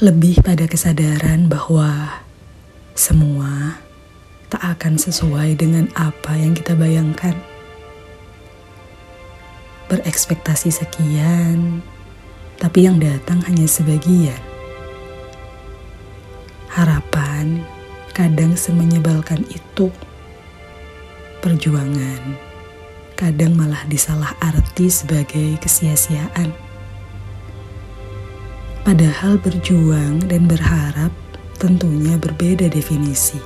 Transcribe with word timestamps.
lebih 0.00 0.40
pada 0.40 0.64
kesadaran 0.64 1.44
bahwa 1.44 2.24
semua 2.96 3.76
tak 4.48 4.64
akan 4.64 4.96
sesuai 4.96 5.60
dengan 5.60 5.92
apa 5.92 6.40
yang 6.40 6.56
kita 6.56 6.72
bayangkan. 6.72 7.36
Berekspektasi 9.92 10.72
sekian, 10.72 11.84
tapi 12.56 12.88
yang 12.88 12.96
datang 12.96 13.44
hanya 13.44 13.68
sebagian. 13.68 14.40
Harapan 16.72 17.60
kadang 18.16 18.56
semenyebalkan 18.56 19.44
itu. 19.52 19.92
Perjuangan 21.44 22.40
kadang 23.20 23.52
malah 23.52 23.84
disalah 23.84 24.32
arti 24.40 24.88
sebagai 24.88 25.60
kesia-siaan. 25.60 26.69
Padahal 28.90 29.38
berjuang 29.38 30.18
dan 30.26 30.50
berharap 30.50 31.14
tentunya 31.62 32.18
berbeda 32.18 32.66
definisi. 32.66 33.38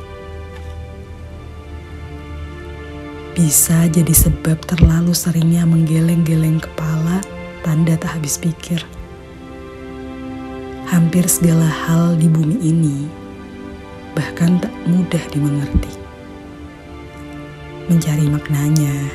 Bisa 3.37 3.85
jadi 3.93 4.09
sebab 4.09 4.57
terlalu 4.65 5.13
seringnya 5.13 5.69
menggeleng-geleng 5.69 6.65
kepala 6.65 7.21
tanda 7.61 7.93
tak 8.01 8.17
habis 8.17 8.41
pikir. 8.41 8.81
Hampir 10.89 11.29
segala 11.29 11.69
hal 11.69 12.17
di 12.17 12.25
bumi 12.25 12.65
ini 12.65 13.05
bahkan 14.17 14.57
tak 14.65 14.73
mudah 14.89 15.25
dimengerti. 15.29 15.93
Mencari 17.93 18.33
maknanya 18.33 19.13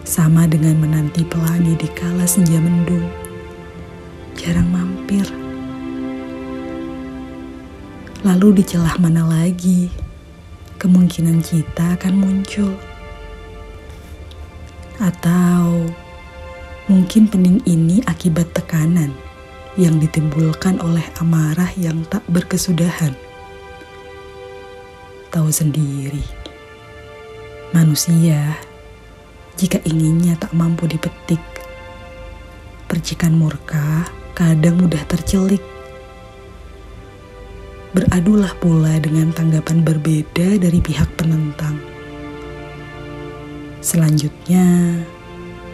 sama 0.00 0.48
dengan 0.48 0.80
menanti 0.80 1.28
pelangi 1.28 1.76
di 1.76 1.92
kala 1.92 2.24
senja 2.24 2.56
mendung. 2.56 3.04
Jarang 4.32 4.72
mampir. 5.12 5.28
Lalu 8.24 8.62
di 8.62 8.64
celah 8.64 8.96
mana 8.96 9.28
lagi 9.28 9.92
kemungkinan 10.80 11.44
kita 11.44 12.00
akan 12.00 12.14
muncul? 12.16 12.72
Atau 15.02 15.90
mungkin 16.86 17.26
pening 17.28 17.60
ini 17.66 18.00
akibat 18.06 18.54
tekanan 18.54 19.12
yang 19.74 19.98
ditimbulkan 19.98 20.78
oleh 20.80 21.04
amarah 21.18 21.68
yang 21.74 22.06
tak 22.06 22.22
berkesudahan. 22.30 23.12
Tahu 25.32 25.48
sendiri, 25.48 26.22
manusia 27.72 28.56
jika 29.56 29.80
inginnya 29.88 30.36
tak 30.36 30.52
mampu 30.52 30.84
dipetik, 30.84 31.40
percikan 32.84 33.32
murka 33.32 34.21
kadang 34.32 34.80
mudah 34.80 35.04
tercelik. 35.08 35.62
Beradulah 37.92 38.56
pula 38.56 38.96
dengan 39.00 39.32
tanggapan 39.36 39.84
berbeda 39.84 40.56
dari 40.56 40.80
pihak 40.80 41.12
penentang 41.20 41.92
Selanjutnya, 43.82 44.94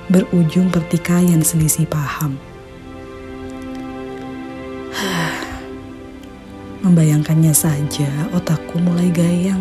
berujung 0.08 0.72
pertikaian 0.72 1.44
selisih 1.44 1.84
paham. 1.84 2.40
Membayangkannya 6.88 7.52
saja, 7.52 8.08
otakku 8.32 8.80
mulai 8.80 9.12
gayang. 9.12 9.60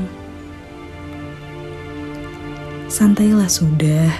Santailah 2.87 3.51
sudah. 3.51 4.15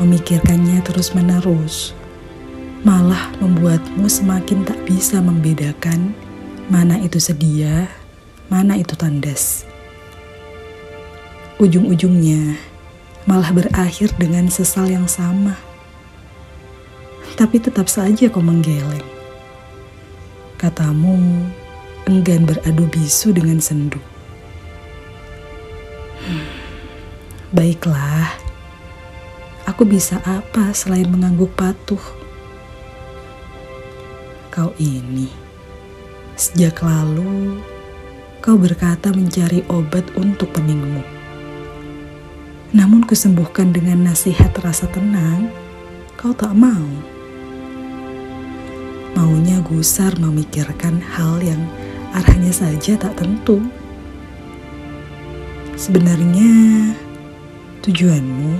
Memikirkannya 0.00 0.80
terus-menerus 0.80 1.92
malah 2.80 3.28
membuatmu 3.44 4.08
semakin 4.08 4.64
tak 4.64 4.80
bisa 4.88 5.20
membedakan 5.20 6.16
mana 6.72 6.96
itu 7.02 7.20
sedia, 7.20 7.92
mana 8.48 8.78
itu 8.80 8.96
tandas. 8.96 9.68
Ujung-ujungnya, 11.60 12.56
malah 13.28 13.52
berakhir 13.52 14.16
dengan 14.16 14.48
sesal 14.48 14.88
yang 14.88 15.04
sama. 15.04 15.60
Tapi 17.36 17.60
tetap 17.60 17.90
saja 17.92 18.32
kau 18.32 18.40
menggeleng. 18.40 19.04
Katamu 20.56 21.48
enggan 22.08 22.48
beradu 22.48 22.88
bisu 22.88 23.36
dengan 23.36 23.60
sendu. 23.60 24.00
Hmm, 26.24 26.48
baiklah, 27.52 28.28
aku 29.68 29.84
bisa 29.84 30.16
apa 30.24 30.72
selain 30.72 31.08
mengangguk 31.08 31.52
patuh? 31.56 32.19
Kau 34.50 34.74
ini, 34.82 35.30
sejak 36.34 36.82
lalu 36.82 37.62
kau 38.42 38.58
berkata 38.58 39.14
mencari 39.14 39.62
obat 39.70 40.02
untuk 40.18 40.50
peningmu. 40.50 41.06
Namun 42.74 43.06
kusembuhkan 43.06 43.70
dengan 43.70 44.10
nasihat 44.10 44.50
rasa 44.58 44.90
tenang, 44.90 45.46
kau 46.18 46.34
tak 46.34 46.50
mau. 46.50 46.82
Maunya 49.14 49.62
gusar 49.62 50.18
memikirkan 50.18 50.98
hal 50.98 51.38
yang 51.38 51.62
arahnya 52.10 52.50
saja 52.50 52.98
tak 52.98 53.22
tentu. 53.22 53.62
Sebenarnya 55.78 56.90
tujuanmu 57.86 58.52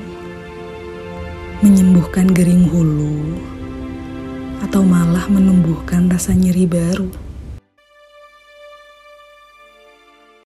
menyembuhkan 1.66 2.30
gering 2.30 2.70
hulu 2.70 3.42
atau 4.60 4.84
malah 4.84 5.26
menumbuhkan 5.26 6.08
rasa 6.08 6.36
nyeri 6.36 6.68
baru. 6.68 7.29